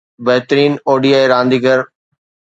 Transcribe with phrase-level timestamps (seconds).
[0.25, 1.79] بهترين ODI رانديگر